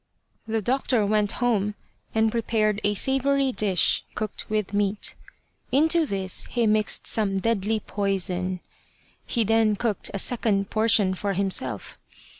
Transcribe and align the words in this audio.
The 0.47 0.63
doctor 0.63 1.05
went 1.05 1.33
home 1.33 1.75
and 2.15 2.31
prepared 2.31 2.81
a 2.83 2.95
savoury 2.95 3.51
dish 3.51 4.03
cooked 4.15 4.49
with 4.49 4.73
meat. 4.73 5.13
Into 5.71 6.07
this 6.07 6.47
he 6.47 6.65
mixed 6.65 7.05
some 7.05 7.37
deadly 7.37 7.79
poison. 7.81 8.61
He 9.27 9.43
then 9.43 9.75
cooked 9.75 10.09
a 10.11 10.17
second 10.17 10.71
portion 10.71 11.13
for 11.13 11.33
himself. 11.33 11.99